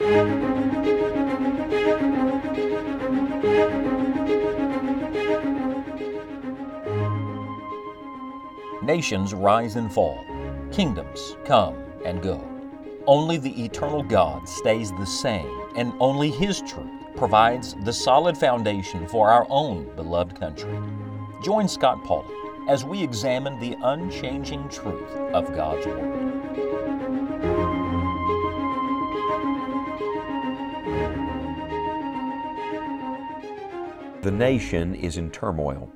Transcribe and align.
Nations 0.00 0.14
rise 9.34 9.74
and 9.74 9.92
fall, 9.92 10.24
kingdoms 10.70 11.36
come 11.44 11.74
and 12.04 12.22
go. 12.22 12.40
Only 13.06 13.38
the 13.38 13.64
eternal 13.64 14.04
God 14.04 14.48
stays 14.48 14.92
the 14.92 15.04
same, 15.04 15.50
and 15.74 15.92
only 15.98 16.30
His 16.30 16.60
truth 16.60 16.86
provides 17.16 17.74
the 17.82 17.92
solid 17.92 18.38
foundation 18.38 19.08
for 19.08 19.28
our 19.28 19.48
own 19.50 19.90
beloved 19.96 20.38
country. 20.38 20.78
Join 21.42 21.66
Scott 21.66 22.04
Pauley 22.04 22.36
as 22.68 22.84
we 22.84 23.02
examine 23.02 23.58
the 23.58 23.76
unchanging 23.82 24.68
truth 24.68 25.10
of 25.32 25.52
God's 25.56 25.86
Word. 25.86 26.27
The 34.20 34.30
nation 34.32 34.96
is 34.96 35.16
in 35.16 35.30
turmoil. 35.30 35.92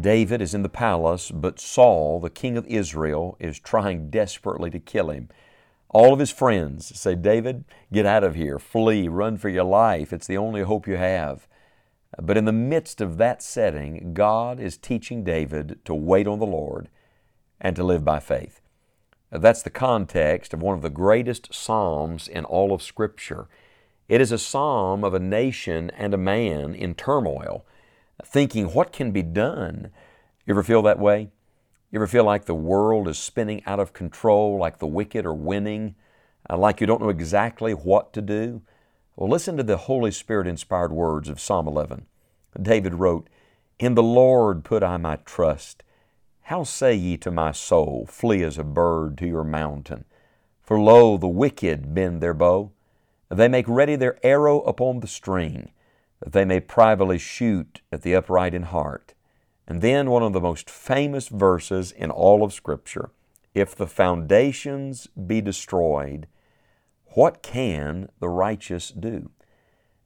David 0.00 0.42
is 0.42 0.52
in 0.52 0.62
the 0.62 0.68
palace, 0.68 1.30
but 1.30 1.58
Saul, 1.58 2.20
the 2.20 2.28
king 2.28 2.58
of 2.58 2.66
Israel, 2.66 3.34
is 3.40 3.58
trying 3.58 4.10
desperately 4.10 4.68
to 4.70 4.78
kill 4.78 5.08
him. 5.08 5.30
All 5.88 6.12
of 6.12 6.18
his 6.18 6.30
friends 6.30 6.98
say, 7.00 7.14
David, 7.14 7.64
get 7.90 8.04
out 8.04 8.24
of 8.24 8.34
here, 8.34 8.58
flee, 8.58 9.08
run 9.08 9.38
for 9.38 9.48
your 9.48 9.64
life. 9.64 10.12
It's 10.12 10.26
the 10.26 10.36
only 10.36 10.62
hope 10.62 10.86
you 10.86 10.96
have. 10.96 11.48
But 12.20 12.36
in 12.36 12.44
the 12.44 12.52
midst 12.52 13.00
of 13.00 13.16
that 13.16 13.42
setting, 13.42 14.12
God 14.12 14.60
is 14.60 14.76
teaching 14.76 15.24
David 15.24 15.78
to 15.86 15.94
wait 15.94 16.26
on 16.26 16.38
the 16.38 16.46
Lord 16.46 16.90
and 17.58 17.74
to 17.76 17.84
live 17.84 18.04
by 18.04 18.20
faith. 18.20 18.60
That's 19.30 19.62
the 19.62 19.70
context 19.70 20.52
of 20.52 20.60
one 20.60 20.76
of 20.76 20.82
the 20.82 20.90
greatest 20.90 21.54
Psalms 21.54 22.28
in 22.28 22.44
all 22.44 22.74
of 22.74 22.82
Scripture. 22.82 23.48
It 24.08 24.20
is 24.20 24.30
a 24.30 24.38
psalm 24.38 25.02
of 25.02 25.14
a 25.14 25.18
nation 25.18 25.90
and 25.90 26.14
a 26.14 26.18
man 26.18 26.74
in 26.74 26.94
turmoil 26.94 27.66
thinking, 28.24 28.66
what 28.72 28.92
can 28.92 29.10
be 29.10 29.22
done? 29.22 29.90
You 30.44 30.54
ever 30.54 30.62
feel 30.62 30.82
that 30.82 30.98
way? 30.98 31.30
You 31.90 31.98
ever 31.98 32.06
feel 32.06 32.24
like 32.24 32.44
the 32.44 32.54
world 32.54 33.08
is 33.08 33.18
spinning 33.18 33.62
out 33.66 33.80
of 33.80 33.92
control, 33.92 34.58
like 34.58 34.78
the 34.78 34.86
wicked 34.86 35.26
are 35.26 35.34
winning, 35.34 35.94
uh, 36.48 36.56
like 36.56 36.80
you 36.80 36.86
don't 36.86 37.00
know 37.00 37.08
exactly 37.08 37.72
what 37.72 38.12
to 38.12 38.22
do? 38.22 38.62
Well, 39.16 39.28
listen 39.28 39.56
to 39.56 39.62
the 39.62 39.76
Holy 39.76 40.10
Spirit 40.10 40.46
inspired 40.46 40.92
words 40.92 41.28
of 41.28 41.40
Psalm 41.40 41.66
11. 41.66 42.06
David 42.60 42.94
wrote, 42.94 43.28
In 43.78 43.94
the 43.94 44.02
Lord 44.02 44.62
put 44.62 44.82
I 44.82 44.96
my 44.98 45.16
trust. 45.16 45.82
How 46.42 46.62
say 46.62 46.94
ye 46.94 47.16
to 47.18 47.30
my 47.30 47.50
soul, 47.50 48.06
Flee 48.08 48.42
as 48.42 48.58
a 48.58 48.64
bird 48.64 49.18
to 49.18 49.26
your 49.26 49.44
mountain? 49.44 50.04
For 50.62 50.80
lo, 50.80 51.16
the 51.16 51.28
wicked 51.28 51.94
bend 51.94 52.20
their 52.20 52.34
bow. 52.34 52.72
They 53.28 53.48
make 53.48 53.66
ready 53.68 53.96
their 53.96 54.18
arrow 54.24 54.60
upon 54.62 55.00
the 55.00 55.08
string 55.08 55.70
that 56.20 56.32
they 56.32 56.44
may 56.44 56.60
privately 56.60 57.18
shoot 57.18 57.80
at 57.92 58.02
the 58.02 58.14
upright 58.14 58.54
in 58.54 58.62
heart. 58.62 59.14
And 59.66 59.82
then 59.82 60.10
one 60.10 60.22
of 60.22 60.32
the 60.32 60.40
most 60.40 60.70
famous 60.70 61.28
verses 61.28 61.92
in 61.92 62.10
all 62.10 62.44
of 62.44 62.52
Scripture 62.52 63.10
if 63.56 63.74
the 63.74 63.86
foundations 63.86 65.06
be 65.06 65.40
destroyed, 65.40 66.26
what 67.14 67.42
can 67.42 68.10
the 68.20 68.28
righteous 68.28 68.90
do? 68.90 69.30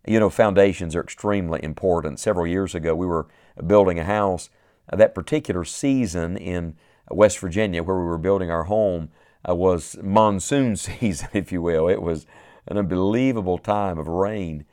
You 0.07 0.21
know, 0.21 0.31
foundations 0.31 0.95
are 0.95 1.03
extremely 1.03 1.61
important. 1.61 2.21
Several 2.21 2.47
years 2.47 2.77
ago, 2.77 2.95
we 2.95 3.07
were 3.07 3.27
building 3.67 3.99
a 3.99 4.05
house. 4.05 4.51
That 4.93 5.17
particular 5.17 5.65
season 5.65 6.37
in 6.37 6.77
West 7.11 7.41
Virginia, 7.41 7.83
where 7.83 7.97
we 7.97 8.05
were 8.05 8.19
building 8.19 8.53
our 8.53 8.65
home, 8.65 9.11
uh, 9.49 9.57
was 9.57 9.97
monsoon 10.01 10.77
season, 10.77 11.29
if 11.33 11.51
you 11.51 11.61
will. 11.61 11.89
It 11.89 12.03
was 12.03 12.27
an 12.71 12.79
unbelievable 12.79 13.59
time 13.59 13.99
of 13.99 14.09
rain. 14.09 14.65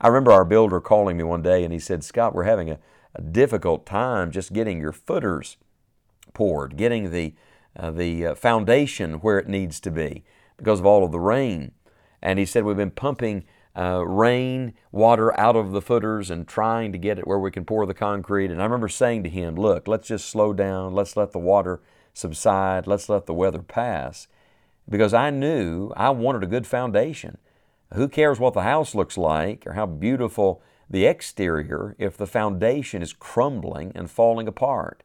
I 0.00 0.08
remember 0.08 0.32
our 0.32 0.44
builder 0.44 0.80
calling 0.80 1.16
me 1.16 1.24
one 1.24 1.42
day 1.42 1.62
and 1.62 1.72
he 1.72 1.78
said, 1.78 2.02
Scott, 2.02 2.34
we're 2.34 2.44
having 2.44 2.70
a, 2.70 2.78
a 3.14 3.22
difficult 3.22 3.86
time 3.86 4.32
just 4.32 4.52
getting 4.52 4.80
your 4.80 4.92
footers 4.92 5.58
poured, 6.32 6.76
getting 6.76 7.10
the, 7.10 7.34
uh, 7.76 7.90
the 7.90 8.26
uh, 8.26 8.34
foundation 8.34 9.14
where 9.14 9.38
it 9.38 9.48
needs 9.48 9.78
to 9.80 9.90
be 9.90 10.24
because 10.56 10.80
of 10.80 10.86
all 10.86 11.04
of 11.04 11.12
the 11.12 11.20
rain. 11.20 11.72
And 12.22 12.38
he 12.38 12.46
said, 12.46 12.64
We've 12.64 12.76
been 12.76 12.90
pumping 12.90 13.44
uh, 13.76 14.06
rain 14.06 14.72
water 14.90 15.38
out 15.38 15.56
of 15.56 15.72
the 15.72 15.82
footers 15.82 16.30
and 16.30 16.48
trying 16.48 16.92
to 16.92 16.98
get 16.98 17.18
it 17.18 17.26
where 17.26 17.38
we 17.38 17.50
can 17.50 17.64
pour 17.64 17.84
the 17.86 17.94
concrete. 17.94 18.50
And 18.50 18.60
I 18.60 18.64
remember 18.64 18.88
saying 18.88 19.24
to 19.24 19.28
him, 19.30 19.54
Look, 19.54 19.86
let's 19.86 20.08
just 20.08 20.28
slow 20.28 20.54
down. 20.54 20.94
Let's 20.94 21.16
let 21.16 21.32
the 21.32 21.38
water 21.38 21.82
subside. 22.14 22.86
Let's 22.86 23.08
let 23.08 23.26
the 23.26 23.34
weather 23.34 23.62
pass. 23.62 24.28
Because 24.88 25.14
I 25.14 25.30
knew 25.30 25.92
I 25.96 26.10
wanted 26.10 26.42
a 26.42 26.48
good 26.48 26.66
foundation. 26.66 27.38
Who 27.94 28.08
cares 28.08 28.40
what 28.40 28.54
the 28.54 28.62
house 28.62 28.94
looks 28.94 29.16
like 29.16 29.66
or 29.66 29.74
how 29.74 29.86
beautiful 29.86 30.62
the 30.90 31.06
exterior 31.06 31.94
if 31.98 32.16
the 32.16 32.26
foundation 32.26 33.02
is 33.02 33.12
crumbling 33.12 33.92
and 33.94 34.10
falling 34.10 34.48
apart? 34.48 35.02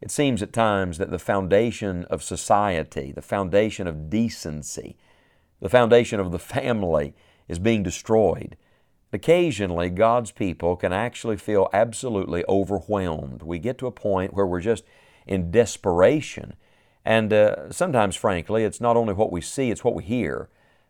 It 0.00 0.10
seems 0.10 0.42
at 0.42 0.52
times 0.52 0.98
that 0.98 1.10
the 1.10 1.18
foundation 1.18 2.04
of 2.04 2.22
society, 2.22 3.12
the 3.12 3.22
foundation 3.22 3.86
of 3.86 4.10
decency, 4.10 4.96
the 5.60 5.70
foundation 5.70 6.20
of 6.20 6.32
the 6.32 6.38
family 6.38 7.14
is 7.48 7.58
being 7.58 7.82
destroyed. 7.82 8.56
Occasionally, 9.12 9.88
God's 9.88 10.32
people 10.32 10.76
can 10.76 10.92
actually 10.92 11.38
feel 11.38 11.70
absolutely 11.72 12.44
overwhelmed. 12.48 13.42
We 13.42 13.58
get 13.58 13.78
to 13.78 13.86
a 13.86 13.92
point 13.92 14.34
where 14.34 14.46
we're 14.46 14.60
just 14.60 14.84
in 15.26 15.50
desperation. 15.50 16.54
And 17.06 17.32
uh, 17.32 17.70
sometimes, 17.70 18.16
frankly, 18.16 18.64
it's 18.64 18.80
not 18.80 18.96
only 18.96 19.14
what 19.14 19.30
we 19.30 19.40
see, 19.40 19.70
it's 19.70 19.84
what 19.84 19.94
we 19.94 20.02
hear. 20.02 20.48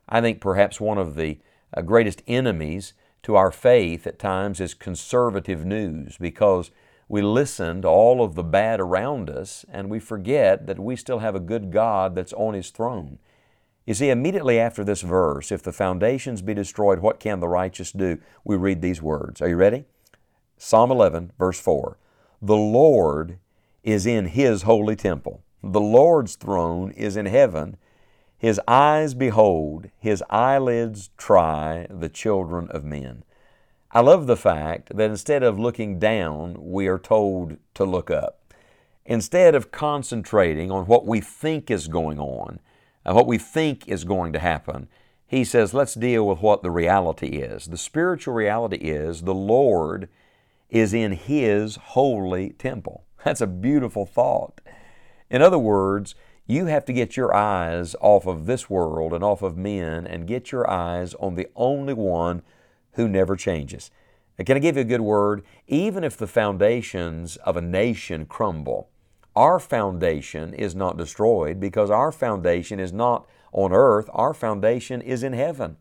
I 0.09 0.19
think 0.19 0.41
perhaps 0.41 0.81
one 0.81 0.97
of 0.97 1.13
the 1.13 1.37
uh, 1.71 1.83
greatest 1.83 2.23
enemies 2.25 2.93
to 3.21 3.35
our 3.35 3.51
faith 3.51 4.07
at 4.07 4.17
times 4.17 4.59
is 4.59 4.73
conservative 4.73 5.63
news 5.63 6.17
because 6.17 6.71
we 7.07 7.21
listen 7.21 7.83
to 7.83 7.87
all 7.87 8.23
of 8.23 8.33
the 8.33 8.43
bad 8.43 8.79
around 8.79 9.29
us 9.29 9.63
and 9.71 9.91
we 9.91 9.99
forget 9.99 10.65
that 10.65 10.79
we 10.79 10.95
still 10.95 11.19
have 11.19 11.35
a 11.35 11.39
good 11.39 11.71
God 11.71 12.15
that's 12.15 12.33
on 12.33 12.55
His 12.55 12.71
throne. 12.71 13.19
You 13.85 13.93
see, 13.93 14.09
immediately 14.09 14.59
after 14.59 14.83
this 14.83 15.01
verse, 15.01 15.51
if 15.51 15.61
the 15.61 15.71
foundations 15.71 16.41
be 16.41 16.55
destroyed, 16.55 16.97
what 16.97 17.19
can 17.19 17.41
the 17.41 17.47
righteous 17.47 17.91
do? 17.91 18.17
We 18.43 18.55
read 18.55 18.81
these 18.81 19.03
words. 19.03 19.39
Are 19.39 19.47
you 19.47 19.55
ready? 19.55 19.85
Psalm 20.57 20.89
11, 20.89 21.33
verse 21.37 21.59
4. 21.59 21.99
The 22.41 22.57
Lord 22.57 23.37
is 23.83 24.07
in 24.07 24.25
His 24.25 24.63
holy 24.63 24.95
temple. 24.95 25.43
The 25.69 25.81
Lord's 25.81 26.37
throne 26.37 26.91
is 26.91 27.17
in 27.17 27.25
heaven. 27.25 27.75
His 28.37 28.61
eyes 28.69 29.13
behold, 29.13 29.89
his 29.99 30.23
eyelids 30.29 31.09
try 31.17 31.87
the 31.89 32.07
children 32.07 32.69
of 32.69 32.85
men. 32.85 33.23
I 33.91 33.99
love 33.99 34.27
the 34.27 34.37
fact 34.37 34.95
that 34.95 35.09
instead 35.09 35.43
of 35.43 35.59
looking 35.59 35.99
down, 35.99 36.55
we 36.57 36.87
are 36.87 36.97
told 36.97 37.57
to 37.73 37.83
look 37.83 38.09
up. 38.09 38.53
Instead 39.05 39.55
of 39.55 39.71
concentrating 39.71 40.71
on 40.71 40.85
what 40.85 41.05
we 41.05 41.19
think 41.19 41.69
is 41.69 41.89
going 41.89 42.17
on, 42.17 42.61
what 43.03 43.27
we 43.27 43.37
think 43.37 43.89
is 43.89 44.05
going 44.05 44.31
to 44.31 44.39
happen, 44.39 44.87
he 45.25 45.43
says, 45.43 45.73
let's 45.73 45.95
deal 45.95 46.25
with 46.25 46.39
what 46.39 46.63
the 46.63 46.71
reality 46.71 47.39
is. 47.39 47.65
The 47.65 47.77
spiritual 47.77 48.33
reality 48.33 48.77
is 48.77 49.23
the 49.23 49.33
Lord 49.33 50.07
is 50.69 50.93
in 50.93 51.11
His 51.11 51.75
holy 51.75 52.51
temple. 52.51 53.03
That's 53.25 53.41
a 53.41 53.47
beautiful 53.47 54.05
thought. 54.05 54.61
In 55.29 55.41
other 55.41 55.59
words, 55.59 56.15
you 56.45 56.67
have 56.67 56.85
to 56.85 56.93
get 56.93 57.17
your 57.17 57.35
eyes 57.35 57.95
off 57.99 58.25
of 58.25 58.45
this 58.45 58.69
world 58.69 59.13
and 59.13 59.23
off 59.23 59.41
of 59.41 59.57
men 59.57 60.07
and 60.07 60.27
get 60.27 60.51
your 60.51 60.69
eyes 60.69 61.13
on 61.15 61.35
the 61.35 61.47
only 61.55 61.93
one 61.93 62.41
who 62.93 63.07
never 63.07 63.35
changes. 63.35 63.91
can 64.45 64.55
I 64.55 64.59
give 64.59 64.75
you 64.75 64.81
a 64.81 64.85
good 64.85 65.01
word? 65.01 65.43
Even 65.67 66.03
if 66.03 66.15
the 66.15 66.27
foundations 66.27 67.35
of 67.37 67.57
a 67.57 67.61
nation 67.61 68.25
crumble, 68.25 68.89
our 69.35 69.59
foundation 69.59 70.53
is 70.53 70.73
not 70.73 70.97
destroyed 70.97 71.59
because 71.59 71.91
our 71.91 72.11
foundation 72.11 72.79
is 72.79 72.93
not 72.93 73.27
on 73.51 73.73
earth, 73.73 74.09
our 74.13 74.33
foundation 74.33 75.01
is 75.01 75.23
in 75.23 75.33
heaven. 75.33 75.77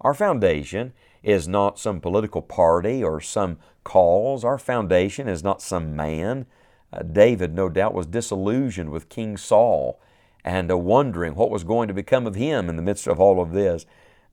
Our 0.00 0.14
foundation 0.14 0.92
is 1.22 1.46
not 1.46 1.78
some 1.78 2.00
political 2.00 2.42
party 2.42 3.02
or 3.02 3.20
some 3.20 3.58
cause. 3.84 4.44
Our 4.44 4.58
foundation 4.58 5.28
is 5.28 5.42
not 5.42 5.62
some 5.62 5.94
man. 5.96 6.46
Uh, 6.96 7.02
David, 7.02 7.54
no 7.54 7.68
doubt, 7.68 7.94
was 7.94 8.06
disillusioned 8.06 8.90
with 8.90 9.08
King 9.08 9.36
Saul 9.36 10.00
and 10.44 10.70
uh, 10.70 10.78
wondering 10.78 11.34
what 11.34 11.50
was 11.50 11.64
going 11.64 11.88
to 11.88 11.94
become 11.94 12.26
of 12.26 12.36
him 12.36 12.68
in 12.68 12.76
the 12.76 12.82
midst 12.82 13.06
of 13.06 13.20
all 13.20 13.42
of 13.42 13.52
this. 13.52 13.84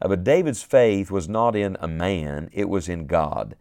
Uh, 0.02 0.08
but 0.08 0.24
David's 0.24 0.64
faith 0.64 1.12
was 1.12 1.28
not 1.28 1.56
in 1.56 1.76
a 1.82 1.88
man, 1.88 2.50
it 2.54 2.70
was 2.70 2.88
in 2.88 3.06
God. 3.06 3.56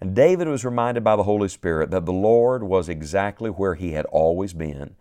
And 0.00 0.14
David 0.14 0.48
was 0.48 0.64
reminded 0.64 1.02
by 1.02 1.16
the 1.16 1.22
Holy 1.22 1.48
Spirit 1.48 1.90
that 1.90 2.06
the 2.06 2.12
Lord 2.12 2.62
was 2.62 2.88
exactly 2.88 3.50
where 3.50 3.74
he 3.74 3.92
had 3.92 4.06
always 4.06 4.52
been. 4.52 4.94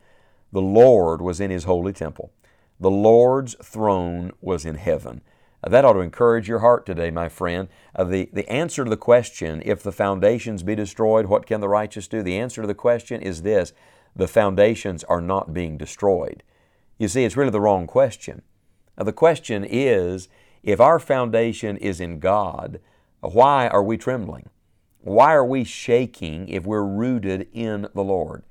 The 0.51 0.61
Lord 0.61 1.21
was 1.21 1.39
in 1.39 1.51
his 1.51 1.65
holy 1.65 1.94
temple. 1.94 2.31
The 2.79 2.91
Lord's 2.91 3.55
throne 3.61 4.31
was 4.41 4.65
in 4.65 4.75
heaven. 4.75 5.21
That 5.68 5.86
ought 5.86 5.94
to 5.94 6.00
encourage 6.00 6.50
your 6.50 6.60
heart 6.60 6.86
today, 6.86 7.10
my 7.10 7.30
friend. 7.30 7.69
Uh, 7.95 8.04
the, 8.04 8.30
the 8.33 8.50
answer 8.50 8.83
to 8.83 8.89
the 8.89 8.98
question, 8.98 9.62
if 9.65 9.81
the 9.81 9.92
foundations 9.92 10.62
be 10.62 10.75
destroyed, 10.75 11.27
what 11.27 11.45
can 11.45 11.62
the 11.62 11.69
righteous 11.69 12.07
do? 12.07 12.21
The 12.21 12.38
answer 12.38 12.62
to 12.62 12.68
the 12.68 12.74
question 12.74 13.21
is 13.21 13.42
this 13.44 13.74
the 14.15 14.27
foundations 14.27 15.04
are 15.06 15.21
not 15.21 15.54
being 15.54 15.77
destroyed. 15.77 16.44
You 16.98 17.07
see, 17.07 17.24
it's 17.24 17.38
really 17.38 17.51
the 17.51 17.62
wrong 17.62 17.88
question. 17.88 18.42
Now, 18.98 19.06
the 19.06 19.13
question 19.13 19.63
is 19.63 20.27
If 20.63 20.80
our 20.80 21.00
foundation 21.00 21.77
is 21.77 22.01
in 22.01 22.19
God, 22.19 22.80
why 23.21 23.68
are 23.69 23.83
we 23.83 23.98
trembling? 23.98 24.50
Why 25.00 25.33
are 25.33 25.45
we 25.45 25.63
shaking 25.63 26.48
if 26.48 26.65
we're 26.65 26.83
rooted 26.83 27.48
in 27.54 27.88
the 27.94 28.04
Lord? 28.04 28.44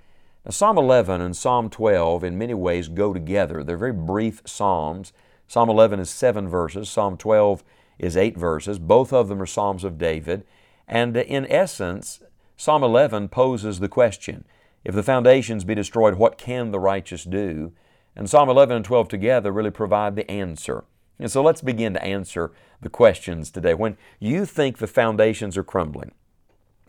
Now, 0.44 0.50
Psalm 0.50 0.76
11 0.76 1.20
and 1.20 1.36
Psalm 1.36 1.70
12 1.70 2.24
in 2.24 2.38
many 2.38 2.54
ways 2.54 2.88
go 2.88 3.12
together. 3.12 3.62
They're 3.62 3.76
very 3.76 3.92
brief 3.92 4.42
Psalms. 4.44 5.12
Psalm 5.52 5.68
11 5.68 6.00
is 6.00 6.08
seven 6.08 6.48
verses, 6.48 6.88
Psalm 6.88 7.18
12 7.18 7.62
is 7.98 8.16
eight 8.16 8.38
verses. 8.38 8.78
Both 8.78 9.12
of 9.12 9.28
them 9.28 9.42
are 9.42 9.44
Psalms 9.44 9.84
of 9.84 9.98
David. 9.98 10.44
And 10.88 11.14
in 11.14 11.46
essence, 11.46 12.20
Psalm 12.56 12.82
11 12.82 13.28
poses 13.28 13.78
the 13.78 13.86
question 13.86 14.46
if 14.82 14.94
the 14.94 15.02
foundations 15.02 15.64
be 15.64 15.74
destroyed, 15.74 16.14
what 16.14 16.38
can 16.38 16.70
the 16.70 16.80
righteous 16.80 17.24
do? 17.24 17.72
And 18.16 18.30
Psalm 18.30 18.48
11 18.48 18.76
and 18.76 18.84
12 18.86 19.08
together 19.08 19.52
really 19.52 19.70
provide 19.70 20.16
the 20.16 20.30
answer. 20.30 20.84
And 21.18 21.30
so 21.30 21.42
let's 21.42 21.60
begin 21.60 21.92
to 21.92 22.02
answer 22.02 22.52
the 22.80 22.88
questions 22.88 23.50
today. 23.50 23.74
When 23.74 23.98
you 24.18 24.46
think 24.46 24.78
the 24.78 24.86
foundations 24.86 25.58
are 25.58 25.62
crumbling, 25.62 26.12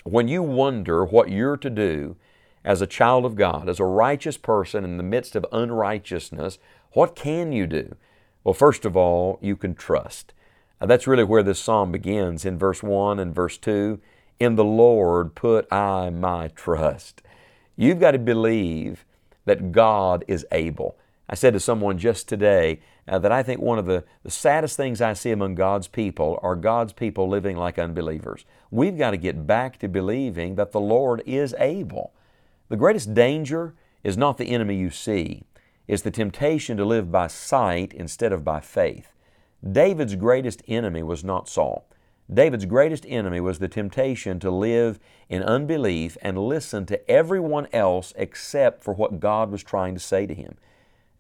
when 0.06 0.30
you 0.30 0.42
wonder 0.42 1.04
what 1.04 1.30
you're 1.30 1.57
to 1.57 1.69
do 1.69 2.15
as 2.63 2.81
a 2.81 2.88
child 2.88 3.25
of 3.25 3.36
God, 3.36 3.68
as 3.68 3.81
a 3.81 3.86
righteous 3.86 4.38
person 4.38 4.86
in 4.86 4.95
the 4.95 5.04
midst 5.04 5.36
of 5.36 5.45
unrighteousness, 5.51 6.60
what 6.94 7.13
can 7.13 7.51
you 7.51 7.68
do? 7.68 7.98
Well, 8.44 8.54
first 8.54 8.86
of 8.86 8.98
all, 8.98 9.40
you 9.42 9.56
can 9.56 9.75
trust. 9.75 10.34
Now, 10.81 10.88
that's 10.88 11.07
really 11.07 11.24
where 11.24 11.44
this 11.44 11.60
psalm 11.60 11.92
begins 11.92 12.45
in 12.45 12.57
verse 12.57 12.84
1 12.84 13.19
and 13.19 13.34
verse 13.34 13.57
2. 13.57 14.00
In 14.40 14.56
the 14.56 14.66
Lord 14.66 15.36
put 15.36 15.72
I 15.72 16.10
my 16.10 16.50
trust. 16.50 17.22
You've 17.78 18.00
got 18.00 18.12
to 18.12 18.19
believe 18.19 19.06
that 19.45 19.72
God 19.72 20.25
is 20.28 20.45
able. 20.51 20.98
I 21.30 21.36
said 21.36 21.54
to 21.54 21.60
someone 21.60 21.98
just 21.98 22.28
today 22.28 22.81
uh, 23.07 23.19
that 23.19 23.31
I 23.31 23.44
think 23.44 23.62
one 23.62 23.80
of 23.80 23.86
the, 23.86 24.04
the 24.24 24.31
saddest 24.31 24.78
things 24.78 25.01
I 25.01 25.13
see 25.13 25.31
among 25.31 25.56
God's 25.56 25.88
people 25.88 26.39
are 26.44 26.56
God's 26.56 26.94
people 26.94 27.28
living 27.30 27.57
like 27.57 27.80
unbelievers. 27.80 28.46
We've 28.72 28.98
got 28.98 29.12
to 29.12 29.18
get 29.18 29.48
back 29.48 29.80
to 29.80 29.88
believing 29.88 30.56
that 30.56 30.72
the 30.72 30.80
Lord 30.80 31.24
is 31.25 31.56
able. 31.60 32.13
The 32.69 32.78
greatest 32.78 33.13
danger 33.13 33.74
is 34.04 34.18
not 34.18 34.38
the 34.38 34.50
enemy 34.50 34.75
you 34.75 34.89
see, 34.89 35.44
it's 35.88 36.04
the 36.04 36.12
temptation 36.12 36.78
to 36.78 36.86
live 36.86 37.12
by 37.12 37.28
sight 37.28 37.94
instead 37.94 38.32
of 38.32 38.44
by 38.44 38.60
faith. 38.60 39.14
David's 39.70 40.16
greatest 40.16 40.62
enemy 40.68 41.04
was 41.04 41.24
not 41.24 41.50
Saul. 41.50 41.88
David's 42.32 42.66
greatest 42.66 43.06
enemy 43.08 43.40
was 43.40 43.60
the 43.60 43.68
temptation 43.68 44.40
to 44.40 44.50
live 44.50 45.00
in 45.30 45.44
unbelief 45.44 46.18
and 46.22 46.38
listen 46.38 46.86
to 46.86 47.12
everyone 47.12 47.68
else 47.74 48.14
except 48.16 48.84
for 48.84 48.94
what 48.94 49.20
God 49.20 49.52
was 49.52 49.64
trying 49.64 49.94
to 49.94 50.00
say 50.00 50.26
to 50.26 50.34
him. 50.34 50.56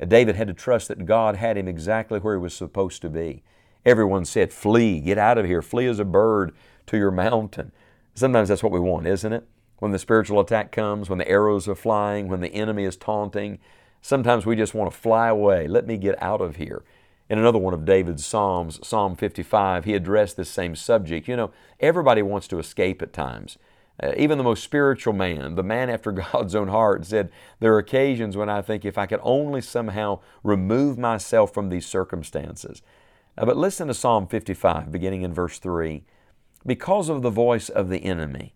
David 0.07 0.35
had 0.35 0.47
to 0.47 0.53
trust 0.53 0.87
that 0.87 1.05
God 1.05 1.35
had 1.35 1.57
him 1.57 1.67
exactly 1.67 2.19
where 2.19 2.35
he 2.35 2.41
was 2.41 2.53
supposed 2.53 3.01
to 3.01 3.09
be. 3.09 3.43
Everyone 3.85 4.25
said, 4.25 4.53
Flee, 4.53 4.99
get 4.99 5.17
out 5.17 5.37
of 5.37 5.45
here, 5.45 5.61
flee 5.61 5.87
as 5.87 5.99
a 5.99 6.05
bird 6.05 6.53
to 6.87 6.97
your 6.97 7.11
mountain. 7.11 7.71
Sometimes 8.15 8.49
that's 8.49 8.63
what 8.63 8.71
we 8.71 8.79
want, 8.79 9.07
isn't 9.07 9.33
it? 9.33 9.47
When 9.79 9.91
the 9.91 9.99
spiritual 9.99 10.39
attack 10.39 10.71
comes, 10.71 11.09
when 11.09 11.19
the 11.19 11.27
arrows 11.27 11.67
are 11.67 11.75
flying, 11.75 12.27
when 12.27 12.39
the 12.39 12.53
enemy 12.53 12.85
is 12.85 12.95
taunting, 12.95 13.59
sometimes 14.03 14.45
we 14.45 14.55
just 14.55 14.75
want 14.75 14.91
to 14.91 14.97
fly 14.97 15.29
away. 15.29 15.67
Let 15.67 15.87
me 15.87 15.97
get 15.97 16.21
out 16.21 16.41
of 16.41 16.57
here. 16.57 16.83
In 17.29 17.39
another 17.39 17.57
one 17.57 17.73
of 17.73 17.85
David's 17.85 18.23
Psalms, 18.23 18.85
Psalm 18.85 19.15
55, 19.15 19.85
he 19.85 19.95
addressed 19.95 20.37
this 20.37 20.49
same 20.49 20.75
subject. 20.75 21.27
You 21.27 21.37
know, 21.37 21.51
everybody 21.79 22.21
wants 22.21 22.47
to 22.49 22.59
escape 22.59 23.01
at 23.01 23.13
times. 23.13 23.57
Uh, 24.01 24.11
even 24.17 24.37
the 24.37 24.43
most 24.43 24.63
spiritual 24.63 25.13
man, 25.13 25.55
the 25.55 25.63
man 25.63 25.89
after 25.89 26.11
God's 26.33 26.53
own 26.53 26.67
heart, 26.67 27.05
said, 27.05 27.31
There 27.59 27.73
are 27.73 27.79
occasions 27.79 28.35
when 28.35 28.49
I 28.49 28.61
think 28.61 28.83
if 28.83 28.97
I 28.97 29.05
could 29.05 29.21
only 29.23 29.61
somehow 29.61 30.19
remove 30.43 30.97
myself 30.97 31.53
from 31.53 31.69
these 31.69 31.85
circumstances. 31.85 32.81
Uh, 33.37 33.45
but 33.45 33.57
listen 33.57 33.87
to 33.87 33.93
Psalm 33.93 34.27
55, 34.27 34.91
beginning 34.91 35.21
in 35.21 35.33
verse 35.33 35.59
3. 35.59 36.03
Because 36.65 37.07
of 37.07 37.21
the 37.21 37.29
voice 37.29 37.69
of 37.69 37.89
the 37.89 38.03
enemy, 38.03 38.53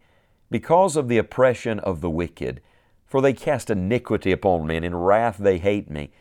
because 0.51 0.95
of 0.97 1.07
the 1.07 1.17
oppression 1.17 1.79
of 1.79 2.01
the 2.01 2.09
wicked, 2.09 2.61
for 3.07 3.21
they 3.21 3.33
cast 3.33 3.69
iniquity 3.69 4.31
upon 4.31 4.67
me, 4.67 4.75
and 4.75 4.85
in 4.85 4.95
wrath 4.95 5.37
they 5.37 5.57
hate 5.57 5.89
me. 5.89 6.11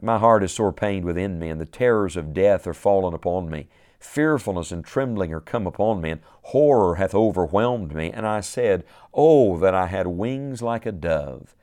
My 0.00 0.18
heart 0.18 0.42
is 0.42 0.52
sore 0.52 0.72
pained 0.72 1.04
within 1.04 1.38
me, 1.38 1.48
and 1.48 1.60
the 1.60 1.66
terrors 1.66 2.16
of 2.16 2.34
death 2.34 2.66
are 2.66 2.74
fallen 2.74 3.14
upon 3.14 3.48
me. 3.48 3.68
Fearfulness 4.00 4.72
and 4.72 4.84
trembling 4.84 5.32
are 5.32 5.40
come 5.40 5.66
upon 5.66 6.00
me, 6.00 6.10
and 6.10 6.20
horror 6.42 6.96
hath 6.96 7.14
overwhelmed 7.14 7.94
me. 7.94 8.10
And 8.10 8.26
I 8.26 8.40
said, 8.40 8.84
Oh, 9.14 9.56
that 9.58 9.74
I 9.74 9.86
had 9.86 10.08
wings 10.08 10.60
like 10.60 10.84
a 10.84 10.92
dove! 10.92 11.54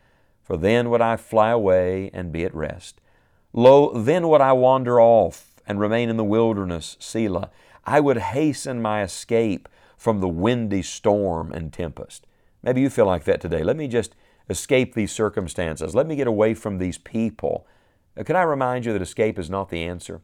For 0.41 0.55
then 0.55 0.89
would 0.89 1.01
I 1.01 1.17
fly 1.17 1.49
away 1.49 2.09
and 2.13 2.31
be 2.31 2.45
at 2.45 2.55
rest. 2.55 3.01
Lo, 3.51 3.91
then 3.93 4.29
would 4.29 4.41
I 4.41 4.53
wander 4.53 5.01
off 5.01 5.61
and 5.67 5.79
remain 5.79 6.09
in 6.09 6.17
the 6.17 6.23
wilderness, 6.23 6.95
Selah. 6.99 7.49
I 7.85 7.99
would 7.99 8.17
hasten 8.17 8.81
my 8.81 9.03
escape 9.03 9.67
from 9.97 10.21
the 10.21 10.27
windy 10.27 10.81
storm 10.81 11.51
and 11.51 11.73
tempest. 11.73 12.25
Maybe 12.63 12.81
you 12.81 12.89
feel 12.89 13.05
like 13.05 13.25
that 13.25 13.41
today. 13.41 13.63
Let 13.63 13.75
me 13.75 13.87
just 13.87 14.15
escape 14.49 14.93
these 14.93 15.11
circumstances. 15.11 15.93
Let 15.93 16.07
me 16.07 16.15
get 16.15 16.27
away 16.27 16.53
from 16.53 16.77
these 16.77 16.97
people. 16.97 17.67
Uh, 18.17 18.23
can 18.23 18.35
I 18.35 18.41
remind 18.43 18.85
you 18.85 18.93
that 18.93 19.01
escape 19.01 19.37
is 19.37 19.49
not 19.49 19.69
the 19.69 19.83
answer? 19.83 20.21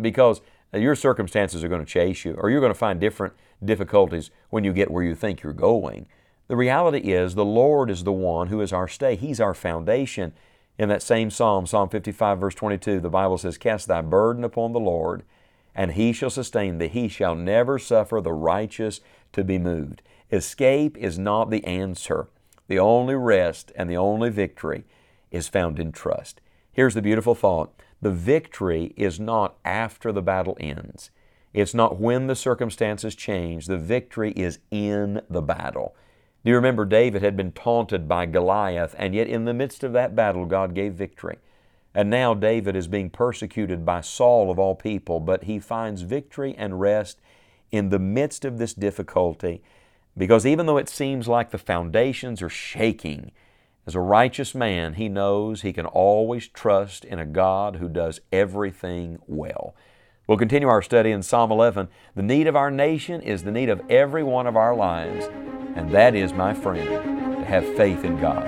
Because 0.00 0.40
uh, 0.74 0.78
your 0.78 0.94
circumstances 0.94 1.64
are 1.64 1.68
going 1.68 1.84
to 1.84 1.90
chase 1.90 2.24
you, 2.24 2.34
or 2.34 2.50
you're 2.50 2.60
going 2.60 2.72
to 2.72 2.78
find 2.78 3.00
different 3.00 3.34
difficulties 3.64 4.30
when 4.50 4.64
you 4.64 4.72
get 4.72 4.90
where 4.90 5.04
you 5.04 5.14
think 5.14 5.42
you're 5.42 5.52
going. 5.52 6.06
The 6.48 6.56
reality 6.56 7.12
is, 7.12 7.34
the 7.34 7.44
Lord 7.44 7.90
is 7.90 8.04
the 8.04 8.12
one 8.12 8.48
who 8.48 8.60
is 8.60 8.72
our 8.72 8.88
stay. 8.88 9.16
He's 9.16 9.40
our 9.40 9.54
foundation. 9.54 10.32
In 10.78 10.88
that 10.88 11.02
same 11.02 11.30
psalm, 11.30 11.66
Psalm 11.66 11.88
55, 11.88 12.40
verse 12.40 12.54
22, 12.54 13.00
the 13.00 13.10
Bible 13.10 13.38
says, 13.38 13.58
Cast 13.58 13.88
thy 13.88 14.00
burden 14.00 14.42
upon 14.42 14.72
the 14.72 14.80
Lord, 14.80 15.22
and 15.74 15.92
he 15.92 16.12
shall 16.12 16.30
sustain 16.30 16.78
thee. 16.78 16.88
He 16.88 17.08
shall 17.08 17.34
never 17.34 17.78
suffer 17.78 18.20
the 18.20 18.32
righteous 18.32 19.00
to 19.32 19.44
be 19.44 19.58
moved. 19.58 20.02
Escape 20.30 20.96
is 20.96 21.18
not 21.18 21.50
the 21.50 21.64
answer. 21.64 22.28
The 22.68 22.78
only 22.78 23.14
rest 23.14 23.72
and 23.76 23.90
the 23.90 23.96
only 23.96 24.30
victory 24.30 24.84
is 25.30 25.48
found 25.48 25.78
in 25.78 25.92
trust. 25.92 26.40
Here's 26.72 26.94
the 26.94 27.02
beautiful 27.02 27.34
thought 27.34 27.72
the 28.00 28.10
victory 28.10 28.92
is 28.96 29.20
not 29.20 29.56
after 29.64 30.10
the 30.10 30.22
battle 30.22 30.56
ends. 30.58 31.10
It's 31.52 31.74
not 31.74 32.00
when 32.00 32.26
the 32.26 32.34
circumstances 32.34 33.14
change. 33.14 33.66
The 33.66 33.78
victory 33.78 34.32
is 34.32 34.58
in 34.70 35.20
the 35.28 35.42
battle. 35.42 35.94
Do 36.44 36.50
you 36.50 36.56
remember 36.56 36.84
David 36.84 37.22
had 37.22 37.36
been 37.36 37.52
taunted 37.52 38.08
by 38.08 38.26
Goliath, 38.26 38.94
and 38.98 39.14
yet 39.14 39.28
in 39.28 39.44
the 39.44 39.54
midst 39.54 39.84
of 39.84 39.92
that 39.92 40.16
battle, 40.16 40.46
God 40.46 40.74
gave 40.74 40.94
victory. 40.94 41.38
And 41.94 42.10
now 42.10 42.34
David 42.34 42.74
is 42.74 42.88
being 42.88 43.10
persecuted 43.10 43.84
by 43.84 44.00
Saul 44.00 44.50
of 44.50 44.58
all 44.58 44.74
people, 44.74 45.20
but 45.20 45.44
he 45.44 45.58
finds 45.58 46.02
victory 46.02 46.54
and 46.56 46.80
rest 46.80 47.20
in 47.70 47.90
the 47.90 47.98
midst 47.98 48.44
of 48.44 48.58
this 48.58 48.74
difficulty 48.74 49.62
because 50.16 50.44
even 50.44 50.66
though 50.66 50.76
it 50.76 50.88
seems 50.88 51.28
like 51.28 51.50
the 51.50 51.58
foundations 51.58 52.42
are 52.42 52.48
shaking, 52.48 53.32
as 53.86 53.94
a 53.94 54.00
righteous 54.00 54.54
man, 54.54 54.94
he 54.94 55.08
knows 55.08 55.62
he 55.62 55.72
can 55.72 55.86
always 55.86 56.46
trust 56.46 57.04
in 57.04 57.18
a 57.18 57.26
God 57.26 57.76
who 57.76 57.88
does 57.88 58.20
everything 58.30 59.18
well. 59.26 59.74
We'll 60.28 60.38
continue 60.38 60.68
our 60.68 60.82
study 60.82 61.10
in 61.10 61.22
Psalm 61.22 61.50
11. 61.50 61.88
The 62.14 62.22
need 62.22 62.46
of 62.46 62.54
our 62.54 62.70
nation 62.70 63.20
is 63.22 63.42
the 63.42 63.50
need 63.50 63.68
of 63.68 63.82
every 63.90 64.22
one 64.22 64.46
of 64.46 64.56
our 64.56 64.74
lives, 64.76 65.26
and 65.74 65.90
that 65.90 66.14
is, 66.14 66.32
my 66.32 66.54
friend, 66.54 66.88
to 66.88 67.44
have 67.44 67.64
faith 67.76 68.04
in 68.04 68.20
God. 68.20 68.46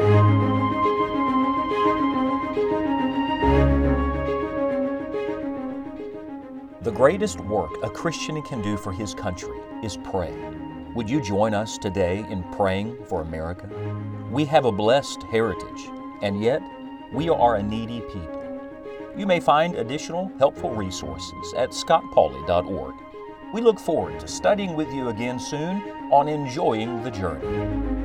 The 6.82 6.92
greatest 6.92 7.40
work 7.40 7.72
a 7.82 7.90
Christian 7.90 8.40
can 8.42 8.62
do 8.62 8.76
for 8.76 8.92
his 8.92 9.14
country 9.14 9.58
is 9.82 9.96
pray. 9.96 10.53
Would 10.94 11.10
you 11.10 11.20
join 11.20 11.54
us 11.54 11.76
today 11.76 12.24
in 12.30 12.44
praying 12.52 12.96
for 13.06 13.20
America? 13.20 13.68
We 14.30 14.44
have 14.44 14.64
a 14.64 14.70
blessed 14.70 15.24
heritage, 15.24 15.90
and 16.22 16.40
yet 16.40 16.62
we 17.12 17.28
are 17.28 17.56
a 17.56 17.62
needy 17.64 18.00
people. 18.00 18.70
You 19.16 19.26
may 19.26 19.40
find 19.40 19.74
additional 19.74 20.30
helpful 20.38 20.70
resources 20.70 21.52
at 21.56 21.70
scottpauley.org. 21.70 22.94
We 23.52 23.60
look 23.60 23.80
forward 23.80 24.20
to 24.20 24.28
studying 24.28 24.76
with 24.76 24.92
you 24.94 25.08
again 25.08 25.40
soon 25.40 25.82
on 26.12 26.28
Enjoying 26.28 27.02
the 27.02 27.10
Journey. 27.10 28.03